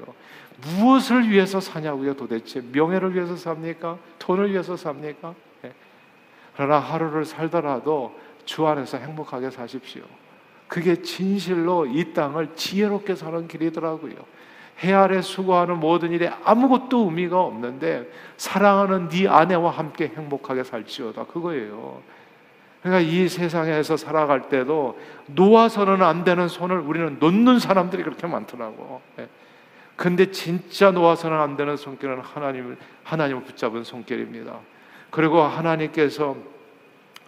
무엇을 0.76 1.30
위해서 1.30 1.60
사냐고요 1.60 2.14
도대체? 2.14 2.62
명예를 2.72 3.14
위해서 3.14 3.34
삽니까? 3.36 3.96
돈을 4.18 4.50
위해서 4.50 4.76
삽니까? 4.76 5.34
네. 5.62 5.72
그러나 6.54 6.78
하루를 6.78 7.24
살더라도 7.24 8.14
주 8.44 8.66
안에서 8.66 8.98
행복하게 8.98 9.50
사십시오. 9.50 10.02
그게 10.68 11.02
진실로 11.02 11.86
이 11.86 12.12
땅을 12.12 12.54
지혜롭게 12.54 13.14
사는 13.16 13.48
길이더라고요. 13.48 14.14
해 14.84 14.92
아래 14.92 15.20
수고하는 15.20 15.80
모든 15.80 16.12
일에 16.12 16.30
아무것도 16.44 17.06
의미가 17.06 17.40
없는데 17.40 18.08
사랑하는 18.36 19.08
네 19.08 19.26
아내와 19.26 19.70
함께 19.70 20.12
행복하게 20.14 20.62
살지어다 20.62 21.24
그거예요. 21.24 22.00
그러니까 22.82 23.10
이 23.10 23.28
세상에서 23.28 23.96
살아갈 23.96 24.48
때도 24.48 24.98
놓아서는 25.26 26.02
안 26.02 26.22
되는 26.22 26.46
손을 26.46 26.78
우리는 26.78 27.16
놓는 27.18 27.58
사람들이 27.58 28.04
그렇게 28.04 28.26
많더라고. 28.28 29.00
예. 29.18 29.28
근데 29.96 30.30
진짜 30.30 30.92
놓아서는 30.92 31.36
안 31.40 31.56
되는 31.56 31.76
손길은 31.76 32.20
하나님을 32.20 32.76
하나님을 33.02 33.42
붙잡은 33.42 33.82
손길입니다. 33.82 34.60
그리고 35.10 35.42
하나님께서 35.42 36.36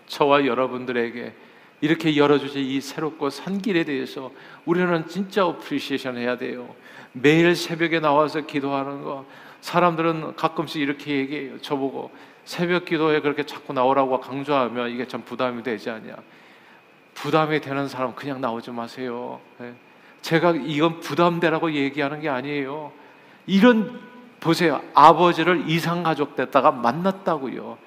저와 0.06 0.46
여러분들에게 0.46 1.34
이렇게 1.80 2.16
열어주신 2.16 2.62
이 2.62 2.80
새롭고 2.80 3.30
산 3.30 3.58
길에 3.58 3.84
대해서 3.84 4.30
우리는 4.64 5.06
진짜 5.08 5.46
appreciation 5.46 6.18
해야 6.18 6.36
돼요. 6.36 6.74
매일 7.12 7.56
새벽에 7.56 8.00
나와서 8.00 8.42
기도하는 8.42 9.02
거 9.02 9.24
사람들은 9.60 10.36
가끔씩 10.36 10.80
이렇게 10.80 11.18
얘기해요. 11.18 11.60
저보고 11.60 12.10
새벽 12.44 12.84
기도에 12.84 13.20
그렇게 13.20 13.44
자꾸 13.44 13.72
나오라고 13.72 14.20
강조하면 14.20 14.90
이게 14.90 15.06
참 15.06 15.22
부담이 15.22 15.62
되지 15.62 15.90
않냐. 15.90 16.16
부담이 17.14 17.60
되는 17.60 17.88
사람 17.88 18.14
그냥 18.14 18.40
나오지 18.40 18.70
마세요. 18.70 19.40
네. 19.58 19.74
제가 20.22 20.52
이건 20.52 21.00
부담되라고 21.00 21.72
얘기하는 21.72 22.20
게 22.20 22.28
아니에요. 22.28 22.92
이런 23.46 24.00
보세요. 24.40 24.80
아버지를 24.94 25.68
이상 25.68 26.02
가족 26.02 26.34
됐다가 26.36 26.70
만났다고요. 26.70 27.78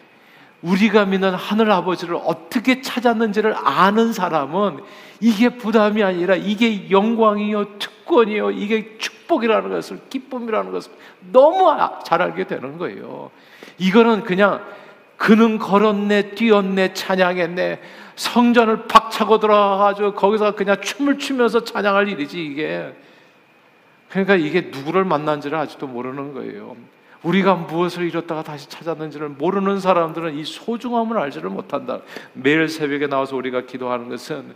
우리가 0.64 1.06
믿는 1.06 1.34
하늘 1.34 1.72
아버지를 1.72 2.18
어떻게 2.24 2.82
찾았는지를 2.82 3.54
아는 3.64 4.14
사람은 4.14 4.80
이게 5.20 5.50
부담이 5.50 6.02
아니라 6.02 6.36
이게 6.36 6.90
영광이요, 6.90 7.80
특권이요, 7.80 8.52
이게 8.52 8.98
축복이라는 8.98 9.70
것을, 9.70 10.00
기쁨이라는 10.10 10.72
것을 10.72 10.92
너무 11.32 11.70
아, 11.70 12.00
잘 12.00 12.22
알게 12.22 12.48
되는 12.48 12.78
거예요. 12.78 13.30
이거는 13.78 14.24
그냥 14.24 14.64
그는 15.18 15.58
걸었네, 15.60 16.32
뛰었네, 16.32 16.94
찬양했네, 16.94 17.82
성전을 18.16 18.88
박차고 18.88 19.40
들어가가지고 19.40 20.14
거기서 20.14 20.56
그냥 20.56 20.80
춤을 20.82 21.20
추면서 21.20 21.64
찬양할 21.64 22.08
일이지, 22.08 22.44
이게. 22.44 22.94
그러니까 24.10 24.36
이게 24.36 24.70
누구를 24.72 25.06
만난지를 25.06 25.58
아직도 25.58 25.88
모르는 25.88 26.34
거예요. 26.34 26.76
우리가 27.24 27.56
무엇을 27.56 28.08
잃었다가 28.08 28.44
다시 28.44 28.70
찾았는지를 28.70 29.30
모르는 29.30 29.80
사람들은 29.80 30.38
이 30.38 30.44
소중함을 30.44 31.18
알지를 31.18 31.50
못한다. 31.50 32.00
매일 32.34 32.68
새벽에 32.68 33.08
나와서 33.08 33.36
우리가 33.36 33.62
기도하는 33.62 34.10
것은 34.10 34.56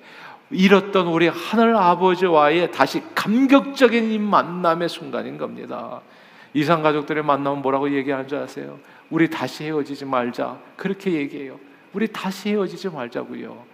잃었던 0.50 1.08
우리 1.08 1.28
하늘 1.28 1.76
아버지와의 1.76 2.72
다시 2.72 3.02
감격적인 3.16 4.12
이 4.12 4.20
만남의 4.20 4.90
순간인 4.90 5.38
겁니다. 5.38 6.02
이상 6.54 6.82
가족들의 6.82 7.24
만남은 7.24 7.62
뭐라고 7.62 7.94
얘기하는 7.94 8.28
줄 8.28 8.40
아세요? 8.40 8.80
우리 9.10 9.30
다시 9.30 9.66
헤어지지 9.66 10.06
말자. 10.06 10.58
그렇게 10.76 11.12
얘기해요. 11.12 11.60
우리 11.94 12.08
다시 12.08 12.50
헤어지지 12.50 12.90
말자고요. 12.90 13.66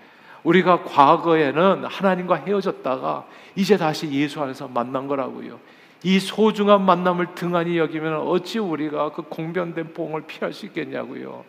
우리가 0.43 0.83
과거에는 0.83 1.85
하나님과 1.85 2.35
헤어졌다가 2.35 3.25
이제 3.55 3.77
다시 3.77 4.11
예수 4.11 4.41
안에서 4.41 4.67
만난 4.67 5.07
거라고요. 5.07 5.59
이 6.03 6.19
소중한 6.19 6.85
만남을 6.85 7.33
등한히 7.33 7.77
여기면 7.77 8.27
어찌 8.27 8.59
우리가 8.59 9.11
그 9.13 9.23
공변된 9.23 9.93
봉을 9.93 10.23
피할 10.27 10.51
수 10.53 10.65
있겠냐고요. 10.65 11.45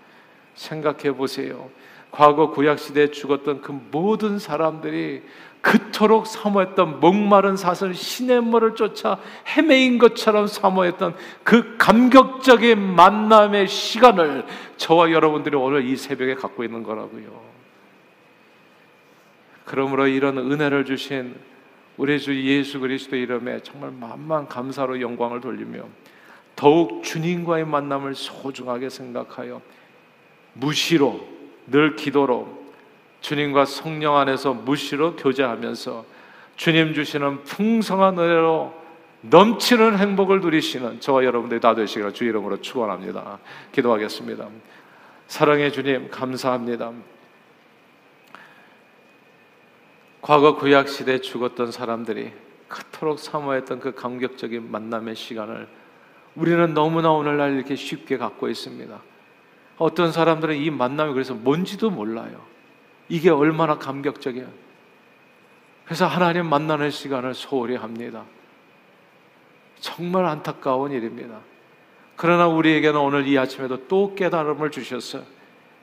생각해 0.55 1.12
보세요. 1.12 1.71
과거 2.12 2.51
구약 2.51 2.79
시대에 2.79 3.11
죽었던 3.11 3.61
그 3.61 3.73
모든 3.90 4.38
사람들이 4.38 5.23
그토록 5.61 6.27
사모했던 6.27 7.01
목마른 7.01 7.57
사슬 7.57 7.95
시냇물을 7.95 8.77
쫓아 8.77 9.19
헤매인 9.49 9.99
것처럼 9.99 10.47
사모했던 10.47 11.17
그 11.43 11.77
감격적인 11.79 12.79
만남의 12.79 13.67
시간을 13.67 14.45
저와 14.77 15.11
여러분들이 15.11 15.57
오늘 15.57 15.85
이 15.87 15.97
새벽에 15.97 16.35
갖고 16.35 16.62
있는 16.62 16.83
거라고요. 16.83 17.43
그러므로 19.64 20.07
이런 20.07 20.38
은혜를 20.38 20.85
주신 20.85 21.35
우리 21.96 22.18
주 22.18 22.35
예수 22.44 22.80
그리스도 22.80 23.16
이름에 23.16 23.61
정말 23.61 23.90
만만 23.92 24.48
감사로 24.48 25.00
영광을 25.00 25.40
돌리며 25.40 25.85
더욱 26.57 27.02
주님과의 27.04 27.66
만남을 27.66 28.14
소중하게 28.14 28.88
생각하여 28.88 29.61
무시로 30.54 31.26
늘 31.66 31.96
기도로 31.96 32.64
주님과 33.20 33.64
성령 33.64 34.16
안에서 34.16 34.52
무시로 34.54 35.16
교제하면서 35.16 36.04
주님 36.57 36.94
주시는 36.94 37.44
풍성한 37.44 38.18
은혜로 38.18 38.85
넘치는 39.22 39.98
행복을 39.98 40.40
누리시는 40.40 41.00
저와 41.00 41.24
여러분들이 41.24 41.61
다 41.61 41.74
되시기를 41.74 42.12
주 42.12 42.24
이름으로 42.24 42.61
축원합니다. 42.61 43.38
기도하겠습니다. 43.72 44.46
사랑의 45.26 45.72
주님 45.72 46.11
감사합니다. 46.11 46.92
과거 50.24 50.56
구약 50.56 50.88
시대에 50.88 51.18
죽었던 51.18 51.70
사람들이 51.70 52.32
그토록 52.66 53.18
사모했던 53.18 53.78
그 53.78 53.94
감격적인 53.94 54.70
만남의 54.70 55.16
시간을 55.16 55.68
우리는 56.34 56.72
너무나 56.72 57.10
오늘날 57.12 57.52
이렇게 57.52 57.76
쉽게 57.76 58.16
갖고 58.16 58.48
있습니다. 58.48 59.02
어떤 59.76 60.12
사람들은 60.12 60.56
이 60.56 60.70
만남이 60.70 61.12
그래서 61.12 61.34
뭔지도 61.34 61.90
몰라요. 61.90 62.40
이게 63.10 63.28
얼마나 63.28 63.76
감격적이야. 63.76 64.46
그래서 65.84 66.06
하나님 66.06 66.46
만나는 66.46 66.90
시간을 66.90 67.34
소홀히 67.34 67.76
합니다. 67.76 68.24
정말 69.78 70.24
안타까운 70.24 70.92
일입니다. 70.92 71.40
그러나 72.16 72.48
우리에게는 72.48 72.98
오늘 72.98 73.28
이 73.28 73.37
아침에도 73.37 73.87
또 73.88 74.14
깨달음을 74.14 74.70
주셨어요. 74.70 75.22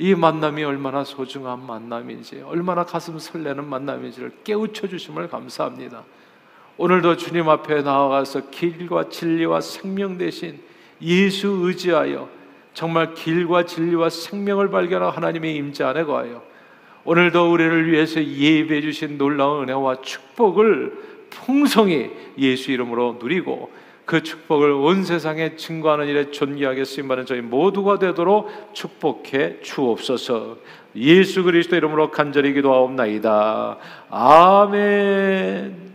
이 0.01 0.15
만남이 0.15 0.63
얼마나 0.63 1.03
소중한 1.03 1.63
만남인지, 1.63 2.41
얼마나 2.47 2.83
가슴 2.83 3.19
설레는 3.19 3.69
만남인지를 3.69 4.31
깨우쳐 4.43 4.87
주심을 4.87 5.29
감사합니다. 5.29 6.03
오늘도 6.77 7.17
주님 7.17 7.47
앞에 7.47 7.83
나아가서 7.83 8.49
길과 8.49 9.09
진리와 9.09 9.61
생명 9.61 10.17
대신 10.17 10.59
예수 11.03 11.49
의지하여 11.49 12.27
정말 12.73 13.13
길과 13.13 13.65
진리와 13.65 14.09
생명을 14.09 14.71
발견한 14.71 15.11
하나님의 15.11 15.55
임재 15.57 15.83
안에 15.83 16.03
거하여 16.05 16.41
오늘도 17.03 17.51
우리를 17.51 17.91
위해서 17.91 18.25
예배해 18.25 18.81
주신 18.81 19.19
놀라운 19.19 19.69
은혜와 19.69 20.01
축복을 20.01 21.27
풍성히 21.29 22.09
예수 22.39 22.71
이름으로 22.71 23.19
누리고 23.21 23.71
그 24.05 24.23
축복을 24.23 24.71
온 24.71 25.03
세상에 25.03 25.55
증거하는 25.55 26.07
일에 26.07 26.31
존귀하게 26.31 26.83
쓰임받는 26.85 27.25
저희 27.25 27.41
모두가 27.41 27.99
되도록 27.99 28.49
축복해 28.73 29.61
주옵소서. 29.61 30.57
예수 30.95 31.43
그리스도 31.43 31.75
이름으로 31.75 32.11
간절히 32.11 32.53
기도하옵나이다. 32.53 33.77
아멘. 34.09 35.90